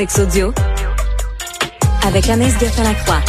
Sex 0.00 0.18
audio 0.18 0.54
avec 2.06 2.26
Anaïs 2.30 2.58
Gertin-Lacroix. 2.58 3.20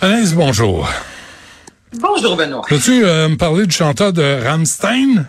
Anaïs, 0.00 0.32
bonjour. 0.32 0.88
Bonjour 2.00 2.34
Benoît. 2.34 2.62
Peux-tu 2.66 3.04
euh, 3.04 3.28
me 3.28 3.36
parler 3.36 3.66
du 3.66 3.76
chanteur 3.76 4.14
de 4.14 4.42
Ramstein? 4.42 5.26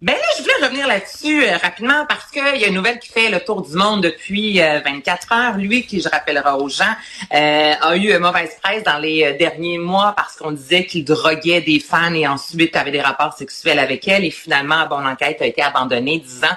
Ben 0.00 0.12
là, 0.12 0.28
je 0.38 0.44
revenir 0.60 0.86
là-dessus 0.86 1.44
euh, 1.44 1.56
rapidement 1.56 2.04
parce 2.08 2.30
qu'il 2.30 2.60
y 2.60 2.64
a 2.64 2.68
une 2.68 2.74
nouvelle 2.74 2.98
qui 2.98 3.08
fait 3.08 3.30
le 3.30 3.40
tour 3.40 3.62
du 3.62 3.74
monde 3.74 4.02
depuis 4.02 4.58
24 4.58 5.26
euh, 5.30 5.34
heures. 5.34 5.56
Lui, 5.56 5.86
qui 5.86 6.00
je 6.00 6.08
rappellerai 6.08 6.52
aux 6.52 6.68
gens, 6.68 6.94
euh, 7.32 7.72
a 7.80 7.96
eu 7.96 8.18
mauvaise 8.18 8.56
presse 8.62 8.82
dans 8.82 8.98
les 8.98 9.32
derniers 9.34 9.78
mois 9.78 10.14
parce 10.16 10.36
qu'on 10.36 10.52
disait 10.52 10.84
qu'il 10.84 11.04
droguait 11.04 11.60
des 11.60 11.80
fans 11.80 12.14
et 12.14 12.26
ensuite 12.26 12.76
avait 12.76 12.90
des 12.90 13.00
rapports 13.00 13.32
sexuels 13.32 13.78
avec 13.78 14.06
elles. 14.06 14.24
Et 14.24 14.30
finalement, 14.30 14.86
bon, 14.86 14.98
l'enquête 14.98 15.40
a 15.40 15.46
été 15.46 15.62
abandonnée, 15.62 16.18
disant 16.18 16.54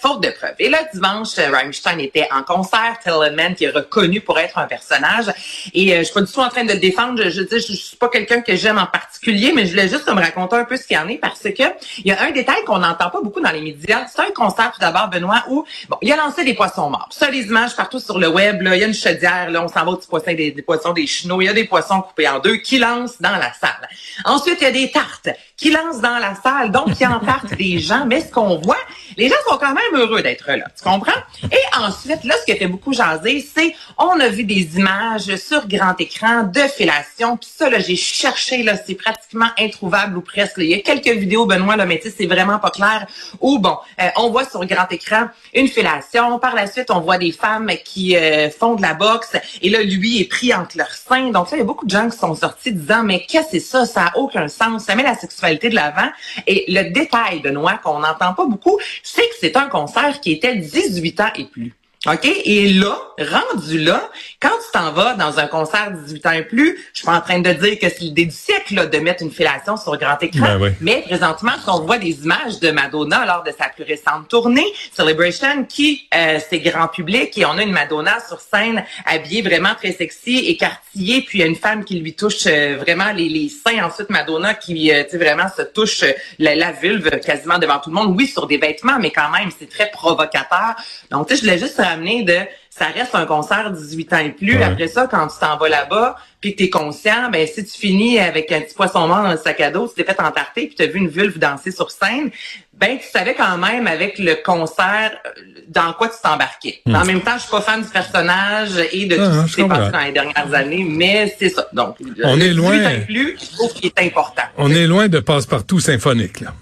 faute 0.00 0.22
de 0.22 0.30
preuves. 0.30 0.54
Et 0.58 0.68
là, 0.68 0.78
dimanche, 0.92 1.36
Rammstein 1.36 1.98
était 2.00 2.28
en 2.32 2.42
concert. 2.42 2.98
Telemann, 3.04 3.54
qui 3.54 3.64
est 3.64 3.70
reconnu 3.70 4.20
pour 4.20 4.38
être 4.38 4.58
un 4.58 4.66
personnage. 4.66 5.26
Et 5.74 5.96
je 5.96 6.02
suis 6.02 6.14
pas 6.14 6.22
du 6.22 6.32
tout 6.32 6.40
en 6.40 6.48
train 6.48 6.64
de 6.64 6.72
le 6.72 6.78
défendre. 6.78 7.22
Je, 7.22 7.30
je, 7.30 7.42
je, 7.50 7.58
je 7.58 7.72
suis 7.72 7.96
pas 7.96 8.08
quelqu'un 8.08 8.40
que 8.40 8.56
j'aime 8.56 8.78
en 8.78 8.86
particulier, 8.86 9.52
mais 9.52 9.66
je 9.66 9.70
voulais 9.70 9.88
juste 9.88 10.08
me 10.08 10.20
raconter 10.20 10.56
un 10.56 10.64
peu 10.64 10.76
ce 10.76 10.86
qu'il 10.86 10.96
y 10.96 11.00
en 11.00 11.08
est 11.08 11.18
parce 11.18 11.42
que 11.42 11.64
il 11.98 12.06
y 12.06 12.12
a 12.12 12.22
un 12.22 12.30
détail 12.30 12.64
qu'on 12.64 12.78
n'entend 12.78 13.10
pas 13.10 13.20
beaucoup 13.22 13.33
dans 13.40 13.50
les 13.50 13.60
médias. 13.60 14.06
C'est 14.06 14.22
un 14.22 14.30
concert, 14.30 14.72
tout 14.72 14.80
d'abord, 14.80 15.08
Benoît, 15.08 15.44
où 15.48 15.64
bon, 15.88 15.96
il 16.02 16.12
a 16.12 16.16
lancé 16.16 16.44
des 16.44 16.54
poissons 16.54 16.90
morts. 16.90 17.08
Ça, 17.10 17.30
les 17.30 17.42
images 17.42 17.76
partout 17.76 17.98
sur 17.98 18.18
le 18.18 18.28
web, 18.28 18.60
il 18.62 18.78
y 18.78 18.84
a 18.84 18.86
une 18.86 18.94
chaudière, 18.94 19.50
là, 19.50 19.62
on 19.62 19.68
s'en 19.68 19.84
va 19.84 19.92
au 19.92 19.96
petit 19.96 20.08
poisson, 20.08 20.34
des, 20.34 20.50
des 20.50 20.62
poissons, 20.62 20.92
des 20.92 21.06
chenaux, 21.06 21.40
il 21.40 21.46
y 21.46 21.48
a 21.48 21.52
des 21.52 21.64
poissons 21.64 22.00
coupés 22.02 22.28
en 22.28 22.38
deux 22.38 22.56
qui 22.56 22.78
lancent 22.78 23.20
dans 23.20 23.36
la 23.36 23.52
salle. 23.52 23.88
Ensuite, 24.24 24.58
il 24.60 24.64
y 24.64 24.66
a 24.66 24.72
des 24.72 24.90
tartes 24.90 25.28
qui 25.56 25.70
lancent 25.70 26.00
dans 26.00 26.18
la 26.18 26.34
salle, 26.34 26.70
donc 26.70 26.94
qui 26.94 27.06
entartent 27.06 27.54
des 27.58 27.78
gens. 27.78 28.06
Mais 28.06 28.20
ce 28.20 28.30
qu'on 28.30 28.58
voit, 28.58 28.78
les 29.16 29.28
gens 29.28 29.36
sont 29.48 29.56
quand 29.58 29.74
même 29.74 30.00
heureux 30.00 30.22
d'être 30.22 30.50
là. 30.50 30.66
Tu 30.76 30.82
comprends? 30.82 31.12
Et 31.44 31.78
ensuite, 31.78 32.24
là, 32.24 32.34
ce 32.40 32.44
qui 32.44 32.52
a 32.52 32.56
fait 32.56 32.66
beaucoup 32.66 32.92
jaser, 32.92 33.40
c'est 33.40 33.74
on 33.98 34.18
a 34.20 34.28
vu 34.28 34.44
des 34.44 34.76
images 34.76 35.34
sur 35.36 35.66
grand 35.68 35.98
écran 36.00 36.44
de 36.44 36.60
fellation. 36.60 37.36
Puis 37.36 37.50
ça, 37.54 37.70
là, 37.70 37.78
j'ai 37.78 37.96
cherché, 37.96 38.62
là, 38.62 38.74
c'est 38.76 38.94
pratiquement 38.94 39.48
introuvable 39.58 40.16
ou 40.16 40.20
presque. 40.20 40.54
Il 40.58 40.64
y 40.64 40.74
a 40.74 40.80
quelques 40.80 41.16
vidéos, 41.16 41.46
Benoît, 41.46 41.76
là, 41.76 41.86
mais 41.86 42.00
c'est 42.04 42.26
vraiment 42.26 42.58
pas 42.58 42.70
clair. 42.70 43.06
Ou 43.40 43.58
bon, 43.58 43.76
euh, 44.00 44.08
on 44.16 44.30
voit 44.30 44.44
sur 44.44 44.64
grand 44.66 44.90
écran 44.90 45.28
une 45.52 45.68
fellation. 45.68 46.38
Par 46.38 46.54
la 46.54 46.66
suite, 46.66 46.90
on 46.90 47.00
voit 47.00 47.18
des 47.18 47.32
femmes 47.32 47.70
qui 47.84 48.16
euh, 48.16 48.50
font 48.50 48.74
de 48.74 48.82
la 48.82 48.94
boxe. 48.94 49.36
Et 49.62 49.70
là, 49.70 49.82
lui 49.82 50.20
est 50.20 50.28
pris 50.28 50.54
entre 50.54 50.76
leurs 50.76 50.94
seins. 50.94 51.30
Donc 51.30 51.48
ça, 51.48 51.56
il 51.56 51.60
y 51.60 51.62
a 51.62 51.64
beaucoup 51.64 51.86
de 51.86 51.90
gens 51.90 52.08
qui 52.08 52.16
sont 52.16 52.34
sortis 52.34 52.72
disant, 52.72 53.02
mais 53.02 53.24
qu'est-ce 53.26 53.46
que 53.46 53.50
c'est 53.52 53.60
ça? 53.60 53.86
Ça 53.86 54.06
a 54.06 54.16
aucun 54.18 54.48
sens. 54.48 54.84
Ça 54.84 54.94
met 54.94 55.02
la 55.02 55.14
sexualité 55.14 55.68
de 55.68 55.74
l'avant. 55.74 56.08
Et 56.46 56.64
le 56.68 56.90
détail, 56.90 57.40
Benoît, 57.40 57.78
qu'on 57.82 58.00
n'entend 58.00 58.34
pas 58.34 58.46
beaucoup, 58.46 58.78
c'est 59.02 59.22
que 59.28 59.34
c'est 59.40 59.56
un 59.56 59.68
concert 59.68 60.20
qui 60.20 60.32
était 60.32 60.56
18 60.56 61.20
ans 61.20 61.30
et 61.36 61.44
plus. 61.44 61.74
OK? 62.06 62.28
Et 62.44 62.68
là, 62.68 62.98
rendu 63.18 63.78
là, 63.78 64.10
quand 64.40 64.50
t'en 64.74 64.90
vas 64.90 65.14
dans 65.14 65.38
un 65.38 65.46
concert 65.46 65.92
18 65.92 66.26
ans 66.26 66.32
et 66.32 66.42
plus, 66.42 66.78
je 66.92 66.98
suis 66.98 67.06
pas 67.06 67.16
en 67.16 67.20
train 67.20 67.38
de 67.38 67.52
dire 67.52 67.78
que 67.78 67.88
c'est 67.88 68.00
l'idée 68.00 68.26
du 68.26 68.34
siècle 68.34 68.74
là, 68.74 68.86
de 68.86 68.98
mettre 68.98 69.22
une 69.22 69.30
fellation 69.30 69.76
sur 69.76 69.96
grand 69.96 70.20
écran. 70.20 70.58
Ben 70.58 70.74
Mais 70.80 71.02
présentement, 71.06 71.52
on 71.68 71.80
voit 71.80 71.98
des 71.98 72.24
images 72.24 72.58
de 72.60 72.70
Madonna 72.72 73.24
lors 73.24 73.44
de 73.44 73.52
sa 73.56 73.68
plus 73.68 73.84
récente 73.84 74.28
tournée, 74.28 74.66
Celebration, 74.92 75.64
qui 75.64 76.08
euh, 76.14 76.40
c'est 76.50 76.58
grand 76.58 76.88
public 76.88 77.38
et 77.38 77.46
on 77.46 77.56
a 77.56 77.62
une 77.62 77.72
Madonna 77.72 78.18
sur 78.26 78.40
scène 78.40 78.84
habillée 79.06 79.42
vraiment 79.42 79.74
très 79.76 79.92
sexy, 79.92 80.38
écartillée, 80.48 81.22
puis 81.22 81.38
il 81.38 81.40
y 81.42 81.44
a 81.44 81.46
une 81.46 81.56
femme 81.56 81.84
qui 81.84 82.00
lui 82.00 82.14
touche 82.14 82.46
euh, 82.46 82.76
vraiment 82.80 83.12
les, 83.12 83.28
les 83.28 83.48
seins. 83.48 83.84
Ensuite, 83.84 84.10
Madonna 84.10 84.54
qui 84.54 84.92
euh, 84.92 85.04
vraiment 85.14 85.48
se 85.56 85.62
touche 85.62 86.02
euh, 86.02 86.12
la, 86.40 86.56
la 86.56 86.72
vulve 86.72 87.10
quasiment 87.20 87.58
devant 87.58 87.78
tout 87.78 87.90
le 87.90 87.94
monde. 87.94 88.14
Oui, 88.16 88.26
sur 88.26 88.48
des 88.48 88.58
vêtements, 88.58 88.98
mais 88.98 89.12
quand 89.12 89.30
même, 89.30 89.50
c'est 89.56 89.68
très 89.68 89.90
provocateur. 89.90 90.74
Donc, 91.10 91.28
tu 91.28 91.34
sais, 91.34 91.40
je 91.40 91.46
voulais 91.46 91.58
juste 91.58 91.78
de 91.78 92.38
ça 92.76 92.86
reste 92.86 93.14
un 93.14 93.24
concert 93.24 93.70
18 93.70 94.12
ans 94.14 94.18
et 94.18 94.30
plus. 94.30 94.60
Après 94.60 94.88
ça, 94.88 95.06
quand 95.08 95.28
tu 95.28 95.38
t'en 95.38 95.56
vas 95.56 95.68
là-bas, 95.68 96.16
puis 96.40 96.52
que 96.52 96.58
tu 96.58 96.64
es 96.64 96.70
conscient, 96.70 97.30
ben 97.32 97.46
si 97.46 97.64
tu 97.64 97.70
finis 97.70 98.18
avec 98.18 98.50
un 98.50 98.62
petit 98.62 98.74
poisson 98.74 99.06
mort 99.06 99.22
dans 99.22 99.30
le 99.30 99.36
sac 99.36 99.60
à 99.60 99.70
dos, 99.70 99.86
tu 99.86 99.94
t'es 99.94 100.04
fait 100.04 100.20
entarter, 100.20 100.66
puis 100.66 100.74
tu 100.74 100.82
as 100.82 100.86
vu 100.86 100.98
une 100.98 101.08
vulve 101.08 101.38
danser 101.38 101.70
sur 101.70 101.92
scène, 101.92 102.30
ben 102.72 102.98
tu 102.98 103.06
savais 103.08 103.34
quand 103.34 103.56
même 103.58 103.86
avec 103.86 104.18
le 104.18 104.34
concert 104.44 105.12
euh, 105.24 105.30
dans 105.68 105.92
quoi 105.92 106.08
tu 106.08 106.16
t'embarquais. 106.20 106.80
Hmm. 106.84 106.96
En 106.96 107.04
même 107.04 107.20
temps, 107.20 107.36
je 107.36 107.42
suis 107.42 107.50
pas 107.52 107.60
fan 107.60 107.80
du 107.80 107.88
personnage 107.88 108.72
et 108.90 109.06
de 109.06 109.14
tout 109.14 109.22
Ah, 109.22 109.42
ce 109.42 109.54
qui 109.54 109.62
s'est 109.62 109.68
passé 109.68 109.92
dans 109.92 110.00
les 110.00 110.12
dernières 110.12 110.54
années, 110.54 110.84
mais 110.88 111.32
c'est 111.38 111.50
ça. 111.50 111.68
Donc, 111.72 111.96
On 112.24 112.34
le 112.34 112.42
est 112.42 112.52
loin. 112.54 112.72
18 112.76 112.86
ans 112.86 112.90
et 112.90 113.04
plus, 113.04 113.38
je 113.40 113.56
trouve 113.56 113.72
qu'il 113.72 113.86
est 113.86 114.00
important. 114.00 114.42
On 114.56 114.70
est 114.70 114.88
loin 114.88 115.06
de 115.06 115.20
passe-partout 115.20 115.78
symphonique, 115.78 116.40
là. 116.40 116.52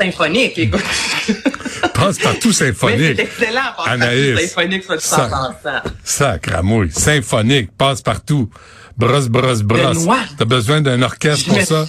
Symphonique, 0.00 0.58
écoute. 0.58 0.84
Passe-partout 1.96 2.48
Mais 2.48 2.52
c'est 2.54 2.66
symphonique. 2.66 3.18
excellent, 3.18 3.60
Anaïs, 3.86 4.50
symphonique, 4.52 4.84
soit 4.84 4.96
du 4.96 5.04
ça- 5.04 5.28
temps 5.28 5.42
en 5.48 5.52
temps. 5.52 5.90
Sacramouille. 6.04 6.90
Symphonique. 6.92 7.70
Passe-partout. 7.76 8.50
Brosse, 8.96 9.28
brosse, 9.28 9.62
brosse. 9.62 10.06
T'as 10.38 10.44
besoin 10.44 10.80
d'un 10.80 11.02
orchestre 11.02 11.48
pour 11.48 11.60
ça? 11.62 11.86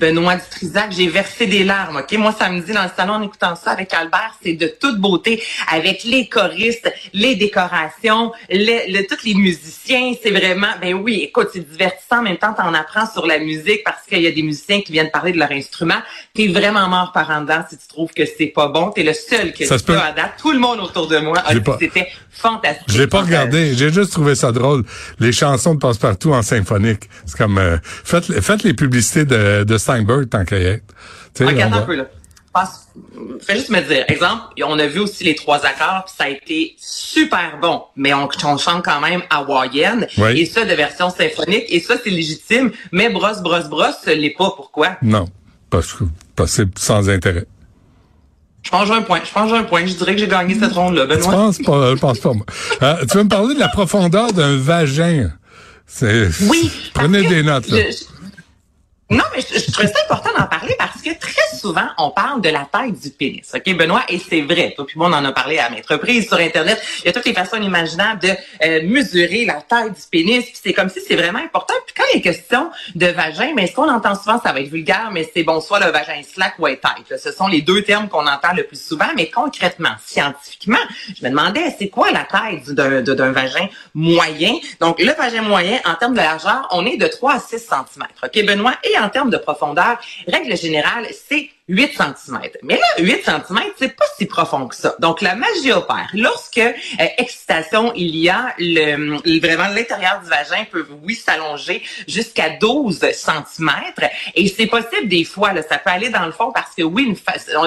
Benoît 0.00 0.36
Dutrisac, 0.36 0.92
j'ai 0.92 1.08
versé 1.08 1.46
des 1.46 1.64
larmes, 1.64 1.96
OK? 1.98 2.12
Moi, 2.18 2.34
samedi, 2.38 2.72
dans 2.72 2.82
le 2.84 2.90
salon, 2.96 3.14
en 3.14 3.22
écoutant 3.22 3.54
ça 3.56 3.70
avec 3.72 3.92
Albert, 3.94 4.34
c'est 4.42 4.54
de 4.54 4.66
toute 4.80 4.98
beauté, 4.98 5.42
avec 5.70 6.04
les 6.04 6.28
choristes, 6.28 6.92
les 7.12 7.36
décorations, 7.36 8.32
le, 8.50 8.92
le- 8.92 9.06
tous 9.06 9.24
les 9.24 9.34
musiciens. 9.34 10.12
C'est 10.22 10.30
vraiment, 10.30 10.68
ben 10.80 10.94
oui, 10.94 11.20
écoute, 11.22 11.48
c'est 11.52 11.68
divertissant. 11.68 12.18
En 12.18 12.22
même 12.22 12.36
temps, 12.38 12.54
t'en 12.54 12.72
apprends 12.74 13.06
sur 13.10 13.26
la 13.26 13.38
musique 13.38 13.82
parce 13.84 14.02
qu'il 14.08 14.20
y 14.20 14.26
a 14.26 14.32
des 14.32 14.42
musiciens 14.42 14.80
qui 14.80 14.92
viennent 14.92 15.10
parler 15.10 15.32
de 15.32 15.38
leur 15.38 15.50
instrument. 15.52 16.00
T'es 16.34 16.48
vraiment 16.48 16.88
mort 16.88 17.12
par 17.12 17.30
en 17.30 17.42
dedans 17.42 17.64
si 17.68 17.76
tu 17.78 17.86
trouves 17.88 18.12
que 18.12 18.22
c'est 18.24 18.46
pas 18.46 18.68
bon. 18.68 18.90
T'es 18.90 19.02
le 19.02 19.12
seul 19.14 19.52
que 19.52 19.64
Ça 19.64 19.78
se 19.78 19.84
peut. 19.84 19.96
à 19.98 20.12
date. 20.12 20.32
Tout 20.40 20.52
le 20.52 20.58
monde 20.58 20.80
autour 20.80 21.06
de 21.08 21.18
moi 21.18 21.38
a 21.46 21.54
dit 21.54 21.60
pas- 21.60 21.74
que 21.76 21.84
c'était 21.84 22.08
fantastique. 22.30 22.84
Je 22.88 22.98
l'ai 22.98 23.06
pas 23.06 23.22
regardé. 23.22 23.74
J'ai 23.74 23.92
juste 23.92 24.12
trouvé 24.12 24.34
ça 24.34 24.52
drôle. 24.52 24.84
Les 25.20 25.32
chansons 25.32 25.74
de 25.74 25.78
passe-partout 25.80 26.32
en 26.32 26.42
symphonique. 26.42 27.08
C'est 27.26 27.36
comme, 27.38 27.58
euh, 27.58 27.76
faites, 27.82 28.40
faites 28.40 28.62
les 28.62 28.74
publicités 28.74 29.24
de, 29.24 29.35
de 29.64 29.78
Steinberg 29.78 30.28
tant 30.28 30.44
qu'à 30.44 30.58
y 30.58 30.64
être. 30.64 30.84
Tu 31.34 31.44
sais, 31.46 31.52
Ok, 31.52 31.60
attends 31.60 31.76
un 31.76 31.82
peu, 31.82 31.96
là. 31.96 32.06
Passe- 32.52 32.88
Fais 33.46 33.56
juste 33.56 33.68
me 33.68 33.80
dire, 33.82 34.04
exemple, 34.08 34.44
on 34.64 34.78
a 34.78 34.86
vu 34.86 35.00
aussi 35.00 35.24
les 35.24 35.34
trois 35.34 35.58
accords, 35.66 36.04
puis 36.06 36.14
ça 36.16 36.24
a 36.24 36.28
été 36.30 36.74
super 36.78 37.58
bon, 37.60 37.82
mais 37.96 38.14
on, 38.14 38.28
on 38.44 38.56
chante 38.56 38.82
quand 38.82 39.00
même 39.00 39.20
hawaïenne, 39.28 40.06
Oui. 40.16 40.40
et 40.40 40.46
ça 40.46 40.64
de 40.64 40.72
version 40.72 41.10
symphonique, 41.10 41.64
et 41.68 41.80
ça 41.80 41.96
c'est 42.02 42.08
légitime, 42.08 42.70
mais 42.92 43.10
brosse, 43.10 43.42
brosse, 43.42 43.68
brosse, 43.68 43.96
ce 44.06 44.10
l'est 44.10 44.30
pas. 44.30 44.52
Pourquoi? 44.56 44.96
Non. 45.02 45.26
Parce 45.68 45.92
que, 45.92 46.04
parce 46.34 46.56
que 46.56 46.62
c'est 46.62 46.78
sans 46.78 47.10
intérêt. 47.10 47.44
Je 48.62 48.70
pense 48.70 48.90
un 48.90 49.02
point, 49.02 49.20
je 49.22 49.30
pense 49.32 49.52
un 49.52 49.62
point, 49.64 49.84
je 49.84 49.92
dirais 49.94 50.14
que 50.14 50.20
j'ai 50.20 50.26
gagné 50.28 50.54
cette 50.58 50.72
ronde-là, 50.72 51.02
Je 51.10 51.16
Benoît. 51.16 51.30
pense 51.32 51.58
pas, 51.58 51.90
je 51.94 52.00
pense 52.00 52.18
pas. 52.20 52.32
moi. 52.32 52.46
Euh, 52.82 53.04
tu 53.10 53.18
veux 53.18 53.24
me 53.24 53.28
parler 53.28 53.54
de 53.54 53.60
la 53.60 53.68
profondeur 53.68 54.32
d'un 54.32 54.56
vagin? 54.56 55.30
Oui. 56.02 56.70
Prenez 56.94 57.28
des 57.28 57.42
notes, 57.42 57.68
là. 57.68 57.78
je- 57.78 57.90
je- 57.92 58.04
Non, 59.10 59.24
mais 59.34 59.40
je, 59.40 59.58
je 59.58 59.72
trouvais 59.72 59.88
ça 59.88 60.00
important 60.04 60.30
d'en 60.36 60.46
parler 60.46 60.74
parce 60.78 60.95
très 61.14 61.56
souvent, 61.56 61.86
on 61.98 62.10
parle 62.10 62.40
de 62.40 62.48
la 62.48 62.66
taille 62.70 62.92
du 62.92 63.10
pénis. 63.10 63.50
OK, 63.54 63.76
Benoît? 63.76 64.02
Et 64.08 64.18
c'est 64.18 64.40
vrai. 64.42 64.72
Toi 64.76 64.86
puis 64.86 64.98
moi, 64.98 65.08
on 65.08 65.12
en 65.12 65.24
a 65.24 65.32
parlé 65.32 65.58
à 65.58 65.70
maintes 65.70 65.86
reprises 65.86 66.26
sur 66.28 66.38
Internet. 66.38 66.80
Il 67.00 67.06
y 67.06 67.08
a 67.08 67.12
toutes 67.12 67.24
les 67.26 67.34
façons 67.34 67.56
imaginables 67.60 68.20
de 68.20 68.30
euh, 68.64 68.80
mesurer 68.84 69.44
la 69.44 69.60
taille 69.62 69.90
du 69.90 70.00
pénis. 70.10 70.44
Puis 70.44 70.58
c'est 70.62 70.72
comme 70.72 70.88
si 70.88 71.00
c'est 71.00 71.16
vraiment 71.16 71.38
important. 71.38 71.74
Puis 71.86 71.94
quand 71.96 72.04
il 72.14 72.18
est 72.18 72.22
question 72.22 72.70
de 72.94 73.06
vagin, 73.06 73.52
mais 73.54 73.66
ce 73.66 73.72
qu'on 73.74 73.88
entend 73.90 74.14
souvent, 74.14 74.40
ça 74.40 74.52
va 74.52 74.60
être 74.60 74.68
vulgaire, 74.68 75.10
mais 75.12 75.28
c'est 75.32 75.42
bon, 75.42 75.60
soit 75.60 75.80
le 75.80 75.90
vagin 75.90 76.20
slack 76.22 76.54
ou 76.58 76.66
est 76.68 76.80
tight. 76.80 77.18
Ce 77.18 77.32
sont 77.32 77.46
les 77.48 77.62
deux 77.62 77.82
termes 77.82 78.08
qu'on 78.08 78.26
entend 78.26 78.52
le 78.56 78.64
plus 78.64 78.80
souvent. 78.80 79.08
Mais 79.16 79.28
concrètement, 79.30 79.94
scientifiquement, 80.04 80.78
je 81.18 81.24
me 81.24 81.30
demandais, 81.30 81.74
c'est 81.78 81.88
quoi 81.88 82.10
la 82.10 82.24
taille 82.24 82.60
du- 82.62 82.74
d'un 82.74 83.02
d'un 83.02 83.32
vagin 83.32 83.68
moyen? 83.94 84.54
Donc, 84.80 85.00
le 85.00 85.12
vagin 85.12 85.42
moyen, 85.42 85.78
en 85.84 85.94
termes 85.94 86.14
de 86.14 86.18
largeur, 86.20 86.68
on 86.72 86.84
est 86.86 86.96
de 86.96 87.06
3 87.06 87.34
à 87.34 87.38
6 87.40 87.58
cm. 87.58 88.06
OK, 88.22 88.44
Benoît? 88.46 88.74
Et 88.84 88.98
en 88.98 89.08
termes 89.08 89.30
de 89.30 89.36
profondeur, 89.36 89.98
règle 90.26 90.56
générale, 90.56 90.95
c'est 91.12 91.50
8 91.68 91.94
cm. 91.96 92.40
Mais 92.62 92.76
là, 92.76 92.86
8 92.98 93.24
cm, 93.24 93.60
c'est 93.76 93.96
pas 93.96 94.04
si 94.16 94.26
profond 94.26 94.68
que 94.68 94.76
ça. 94.76 94.94
Donc, 95.00 95.20
la 95.20 95.34
magie 95.34 95.72
opère. 95.72 96.08
Lorsque 96.14 96.58
euh, 96.58 96.72
excitation, 97.18 97.92
il 97.96 98.14
y 98.16 98.28
a 98.28 98.54
le, 98.58 99.40
vraiment 99.40 99.68
l'intérieur 99.74 100.20
du 100.22 100.28
vagin 100.28 100.64
peut, 100.70 100.86
oui, 101.02 101.16
s'allonger 101.16 101.82
jusqu'à 102.06 102.50
12 102.50 103.00
cm. 103.00 103.70
Et 104.36 104.46
c'est 104.48 104.66
possible 104.66 105.08
des 105.08 105.24
fois, 105.24 105.52
là, 105.52 105.62
ça 105.62 105.78
peut 105.78 105.90
aller 105.90 106.08
dans 106.08 106.24
le 106.24 106.30
fond 106.30 106.52
parce 106.52 106.72
que 106.76 106.82
oui, 106.84 107.20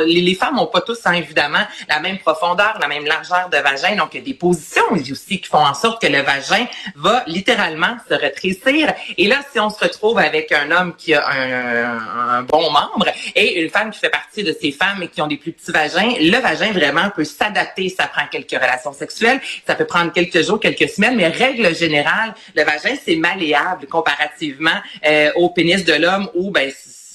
les 0.05 0.35
femmes 0.35 0.55
n'ont 0.55 0.67
pas 0.67 0.81
tous, 0.81 0.99
hein, 1.05 1.13
évidemment, 1.13 1.65
la 1.89 1.99
même 1.99 2.19
profondeur, 2.19 2.77
la 2.79 2.87
même 2.87 3.05
largeur 3.05 3.49
de 3.49 3.57
vagin. 3.57 3.97
Donc, 3.97 4.13
il 4.13 4.19
y 4.19 4.21
a 4.21 4.25
des 4.25 4.33
positions 4.33 4.83
aussi 4.91 5.41
qui 5.41 5.49
font 5.49 5.65
en 5.65 5.73
sorte 5.73 6.01
que 6.01 6.07
le 6.07 6.21
vagin 6.21 6.65
va 6.95 7.23
littéralement 7.27 7.97
se 8.07 8.13
rétrécir. 8.13 8.93
Et 9.17 9.27
là, 9.27 9.41
si 9.51 9.59
on 9.59 9.69
se 9.69 9.83
retrouve 9.83 10.19
avec 10.19 10.53
un 10.53 10.71
homme 10.71 10.95
qui 10.95 11.13
a 11.13 11.27
un, 11.27 12.37
un 12.37 12.41
bon 12.43 12.71
membre 12.71 13.07
et 13.35 13.61
une 13.61 13.69
femme 13.69 13.88
qui 13.89 13.99
fait 13.99 14.09
partie 14.09 14.43
de 14.43 14.55
ces 14.59 14.71
femmes 14.71 15.07
qui 15.09 15.21
ont 15.21 15.27
des 15.27 15.37
plus 15.37 15.51
petits 15.51 15.71
vagins, 15.71 16.13
le 16.19 16.37
vagin 16.41 16.71
vraiment 16.71 17.09
peut 17.09 17.23
s'adapter. 17.23 17.89
Ça 17.89 18.07
prend 18.07 18.27
quelques 18.27 18.51
relations 18.51 18.93
sexuelles, 18.93 19.39
ça 19.65 19.75
peut 19.75 19.85
prendre 19.85 20.11
quelques 20.11 20.43
jours, 20.43 20.59
quelques 20.59 20.89
semaines, 20.89 21.15
mais 21.15 21.27
règle 21.27 21.75
générale, 21.75 22.33
le 22.55 22.63
vagin, 22.63 22.95
c'est 23.03 23.15
malléable 23.15 23.87
comparativement 23.87 24.79
euh, 25.05 25.31
au 25.35 25.49
pénis 25.49 25.83
de 25.83 25.93
l'homme 25.93 26.29
où, 26.33 26.51
ben, 26.51 26.71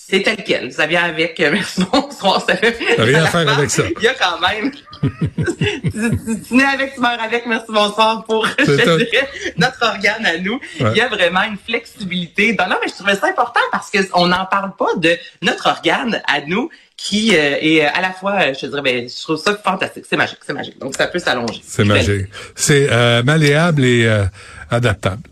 c'est 0.06 0.22
tel 0.22 0.36
quel. 0.44 0.72
Ça 0.72 0.86
vient 0.86 1.04
avec, 1.04 1.38
euh, 1.40 1.50
merci, 1.52 1.82
bonsoir, 1.90 2.44
ça 2.46 2.56
fait... 2.56 2.76
Rien 2.98 3.24
à 3.24 3.26
faire 3.26 3.48
avec 3.48 3.70
ça. 3.70 3.82
Il 3.96 4.02
y 4.02 4.08
a 4.08 4.14
quand 4.14 4.38
même... 4.40 4.70
tu, 5.02 6.42
tu, 6.42 6.54
nais 6.54 6.64
avec, 6.64 6.94
tu 6.94 7.00
meurs 7.00 7.20
avec, 7.20 7.46
merci, 7.46 7.66
bonsoir, 7.68 8.24
pour, 8.24 8.46
je 8.58 8.64
dirais, 8.64 9.28
notre 9.56 9.82
organe 9.82 10.24
à 10.24 10.38
nous. 10.38 10.60
Ouais. 10.80 10.90
Il 10.92 10.96
y 10.96 11.00
a 11.00 11.08
vraiment 11.08 11.42
une 11.42 11.58
flexibilité. 11.58 12.54
Non, 12.58 12.76
mais 12.82 12.88
je 12.88 12.94
trouvais 12.94 13.16
ça 13.16 13.28
important 13.28 13.60
parce 13.70 13.90
qu'on 13.90 14.26
n'en 14.26 14.46
parle 14.46 14.72
pas 14.76 14.94
de 14.96 15.16
notre 15.42 15.68
organe 15.68 16.22
à 16.26 16.40
nous 16.42 16.70
qui 16.96 17.36
euh, 17.36 17.56
est 17.60 17.82
à 17.82 18.00
la 18.00 18.12
fois, 18.12 18.52
je 18.52 18.66
dirais, 18.66 18.82
ben, 18.82 19.08
je 19.08 19.22
trouve 19.22 19.36
ça 19.36 19.56
fantastique. 19.56 20.04
C'est 20.08 20.16
magique, 20.16 20.38
c'est 20.46 20.52
magique. 20.52 20.78
Donc, 20.78 20.94
ça 20.96 21.06
peut 21.06 21.18
s'allonger. 21.18 21.60
C'est 21.62 21.84
magique. 21.84 22.26
C'est 22.54 22.88
euh, 22.90 23.22
malléable 23.22 23.84
et 23.84 24.06
euh, 24.06 24.24
adaptable. 24.70 25.22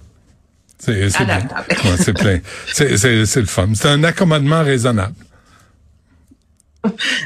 C'est 0.84 0.90
ouais, 1.20 2.12
plein. 2.12 2.40
C'est 2.66 3.36
le 3.36 3.46
fun. 3.46 3.68
C'est 3.74 3.88
un 3.88 4.02
accommodement 4.02 4.64
raisonnable. 4.64 5.14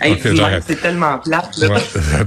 Hey, 0.02 0.12
okay, 0.12 0.36
c'est 0.66 0.82
tellement 0.82 1.18
plate. 1.18 1.56
Là. 1.56 1.68
Ouais, 1.68 1.80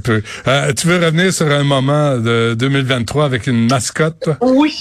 euh, 0.48 0.74
tu 0.74 0.88
veux 0.88 0.98
revenir 0.98 1.32
sur 1.32 1.46
un 1.52 1.64
moment 1.64 2.18
de 2.18 2.56
2023 2.58 3.26
avec 3.26 3.46
une 3.46 3.68
mascotte? 3.70 4.20
Toi? 4.22 4.38
Oui. 4.42 4.74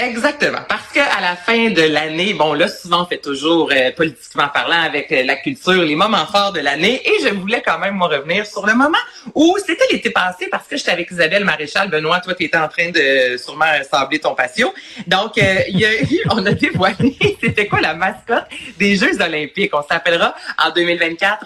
Exactement, 0.00 0.60
parce 0.68 0.92
que 0.94 1.00
à 1.00 1.20
la 1.20 1.34
fin 1.34 1.70
de 1.70 1.82
l'année, 1.82 2.32
bon 2.32 2.52
là 2.52 2.68
souvent 2.68 3.02
on 3.02 3.06
fait 3.06 3.18
toujours 3.18 3.72
euh, 3.72 3.90
politiquement 3.90 4.46
parlant 4.46 4.80
avec 4.80 5.10
euh, 5.10 5.24
la 5.24 5.34
culture 5.34 5.82
les 5.82 5.96
moments 5.96 6.24
forts 6.24 6.52
de 6.52 6.60
l'année 6.60 7.02
et 7.04 7.20
je 7.20 7.34
voulais 7.34 7.60
quand 7.66 7.80
même 7.80 7.94
moi 7.94 8.06
revenir 8.06 8.46
sur 8.46 8.64
le 8.64 8.74
moment 8.74 8.98
où 9.34 9.56
c'était 9.58 9.86
l'été 9.90 10.10
passé 10.10 10.46
parce 10.52 10.68
que 10.68 10.76
j'étais 10.76 10.92
avec 10.92 11.10
Isabelle 11.10 11.44
Maréchal, 11.44 11.90
Benoît, 11.90 12.20
toi 12.20 12.34
tu 12.34 12.44
étais 12.44 12.56
en 12.56 12.68
train 12.68 12.90
de 12.90 13.36
sûrement 13.38 13.64
sabler 13.90 14.20
ton 14.20 14.36
patio. 14.36 14.72
Donc 15.08 15.36
euh, 15.36 15.62
y 15.70 15.84
a 15.84 15.88
on 16.30 16.46
a 16.46 16.52
dévoilé 16.52 17.16
c'était 17.42 17.66
quoi 17.66 17.80
la 17.80 17.94
mascotte 17.94 18.46
des 18.78 18.94
Jeux 18.94 19.20
olympiques? 19.20 19.74
On 19.74 19.82
s'appellera 19.82 20.32
en 20.64 20.70
2024 20.70 21.44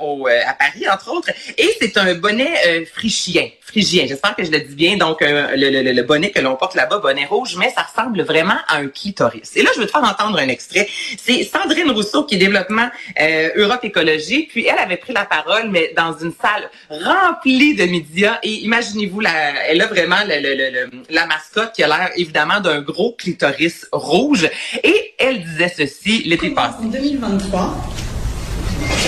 au, 0.00 0.26
à 0.28 0.54
Paris 0.54 0.88
entre 0.90 1.12
autres 1.12 1.28
et 1.58 1.76
c'est 1.78 1.94
un 1.98 2.14
bonnet 2.14 2.86
frichien, 2.86 3.50
frigien. 3.60 4.06
J'espère 4.08 4.34
que 4.34 4.44
je 4.44 4.50
le 4.50 4.60
dis 4.60 4.74
bien. 4.74 4.96
Donc 4.96 5.18
le, 5.20 6.02
bonnet 6.02 6.30
que 6.30 6.40
l'on 6.40 6.56
porte 6.56 6.74
là-bas, 6.74 7.00
bonnet 7.00 7.26
rouge, 7.26 7.54
ça 7.74 7.82
ressemble 7.82 8.22
vraiment 8.22 8.56
à 8.68 8.76
un 8.76 8.88
clitoris. 8.88 9.56
Et 9.56 9.62
là, 9.62 9.70
je 9.74 9.80
veux 9.80 9.86
te 9.86 9.90
faire 9.90 10.04
entendre 10.04 10.38
un 10.38 10.48
extrait. 10.48 10.88
C'est 11.18 11.44
Sandrine 11.44 11.90
Rousseau 11.90 12.24
qui 12.24 12.36
est 12.36 12.38
développement 12.38 12.88
euh, 13.20 13.48
Europe 13.56 13.84
Écologie. 13.84 14.48
Puis 14.50 14.66
elle 14.66 14.78
avait 14.78 14.96
pris 14.96 15.12
la 15.12 15.24
parole, 15.24 15.70
mais 15.70 15.92
dans 15.96 16.16
une 16.18 16.32
salle 16.40 16.70
remplie 16.90 17.74
de 17.74 17.84
médias. 17.84 18.38
Et 18.42 18.64
imaginez-vous, 18.64 19.20
la, 19.20 19.66
elle 19.66 19.80
a 19.80 19.86
vraiment 19.86 20.22
le, 20.26 20.40
le, 20.40 20.70
le, 20.70 20.90
la 21.10 21.26
mascotte 21.26 21.72
qui 21.72 21.82
a 21.82 21.88
l'air 21.88 22.10
évidemment 22.16 22.60
d'un 22.60 22.80
gros 22.80 23.12
clitoris 23.12 23.86
rouge. 23.92 24.48
Et 24.82 25.14
elle 25.18 25.42
disait 25.42 25.72
ceci 25.76 26.22
l'été 26.24 26.50
passé. 26.50 26.76
En 26.82 26.86
2023, 26.86 27.74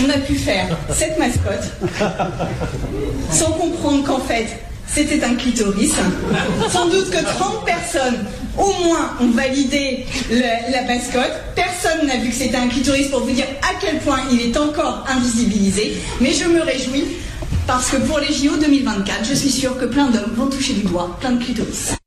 on 0.00 0.10
a 0.10 0.18
pu 0.18 0.34
faire 0.34 0.76
cette 0.90 1.18
mascotte 1.18 1.72
sans 3.30 3.52
comprendre 3.52 4.04
qu'en 4.04 4.20
fait, 4.20 4.46
c'était 4.92 5.22
un 5.24 5.34
clitoris. 5.34 5.92
Sans 6.70 6.88
doute 6.88 7.10
que 7.10 7.24
30 7.24 7.64
personnes 7.64 8.24
au 8.56 8.72
moins 8.84 9.12
ont 9.20 9.30
validé 9.30 10.06
la 10.30 10.82
mascotte. 10.82 11.32
Personne 11.54 12.06
n'a 12.06 12.16
vu 12.16 12.30
que 12.30 12.34
c'était 12.34 12.56
un 12.56 12.68
clitoris 12.68 13.08
pour 13.08 13.20
vous 13.20 13.32
dire 13.32 13.46
à 13.62 13.74
quel 13.80 13.98
point 13.98 14.20
il 14.32 14.40
est 14.40 14.56
encore 14.56 15.04
invisibilisé. 15.08 15.96
Mais 16.20 16.32
je 16.32 16.44
me 16.44 16.62
réjouis 16.62 17.04
parce 17.66 17.90
que 17.90 17.96
pour 17.98 18.18
les 18.18 18.32
JO 18.32 18.56
2024, 18.60 19.26
je 19.28 19.34
suis 19.34 19.50
sûre 19.50 19.78
que 19.78 19.84
plein 19.84 20.06
d'hommes 20.10 20.32
vont 20.34 20.48
toucher 20.48 20.72
du 20.72 20.82
doigt 20.82 21.16
plein 21.20 21.32
de 21.32 21.44
clitoris. 21.44 21.97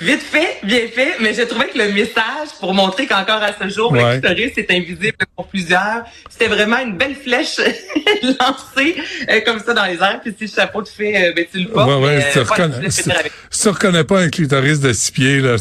Vite 0.00 0.22
fait, 0.22 0.58
bien 0.64 0.88
fait, 0.92 1.14
mais 1.20 1.34
j'ai 1.34 1.46
trouvé 1.46 1.68
que 1.68 1.78
le 1.78 1.92
message 1.92 2.48
pour 2.58 2.74
montrer 2.74 3.06
qu'encore 3.06 3.42
à 3.42 3.52
ce 3.52 3.68
jour, 3.68 3.92
ouais. 3.92 4.02
le 4.02 4.20
clitoris 4.20 4.52
est 4.56 4.70
invisible 4.70 5.16
pour 5.36 5.46
plusieurs, 5.46 6.04
c'était 6.28 6.48
vraiment 6.48 6.78
une 6.78 6.96
belle 6.96 7.14
flèche 7.14 7.58
lancée 8.22 8.96
euh, 9.30 9.40
comme 9.46 9.60
ça 9.60 9.72
dans 9.72 9.84
les 9.84 9.94
airs. 9.94 10.20
Puis 10.22 10.34
si 10.36 10.46
le 10.46 10.50
chapeau 10.50 10.82
te 10.82 10.88
fait, 10.88 11.28
euh, 11.28 11.32
ben, 11.34 11.44
tu 11.50 11.60
le 11.60 11.68
portes. 11.68 11.88
Ouais, 11.88 12.06
ouais, 12.06 12.26
tu, 12.32 12.40
reconnais, 12.40 12.90
si, 12.90 13.02
si 13.50 13.62
tu 13.62 13.68
reconnais 13.68 14.04
pas 14.04 14.20
un 14.20 14.28
clitoris 14.28 14.80
de 14.80 14.92
six 14.92 15.12
pieds, 15.12 15.40
là, 15.40 15.56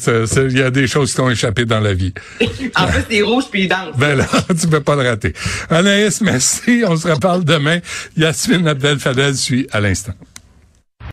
il 0.50 0.58
y 0.58 0.64
a 0.64 0.72
des 0.72 0.88
choses 0.88 1.12
qui 1.12 1.18
t'ont 1.18 1.30
échappé 1.30 1.66
dans 1.66 1.80
la 1.80 1.94
vie. 1.94 2.14
en 2.76 2.88
plus, 2.88 3.04
c'est 3.10 3.22
rouge 3.22 3.46
puis 3.52 3.64
il 3.64 3.68
danse. 3.68 3.96
Ben 3.98 4.18
là, 4.18 4.26
tu 4.60 4.68
peux 4.68 4.82
pas 4.82 4.96
le 4.96 5.08
rater. 5.08 5.34
Anaïs, 5.70 6.22
merci. 6.22 6.84
On 6.88 6.98
se 6.98 7.08
reparle 7.08 7.44
demain. 7.44 7.80
Yasmine 8.18 8.68
Abdel 8.68 9.00
Fadel 9.00 9.36
suit 9.36 9.68
à 9.72 9.80
l'instant. 9.80 10.14